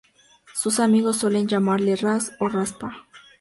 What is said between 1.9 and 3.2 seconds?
Ras o Raspa.